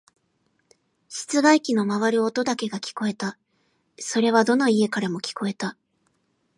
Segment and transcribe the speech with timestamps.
[1.09, 3.37] 室外機の回る音だけが聞こえた。
[3.99, 5.77] それはどの家からも聞こえた。